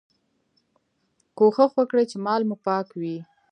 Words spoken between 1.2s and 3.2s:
کوښښ وکړئ چي مال مو پاک وي.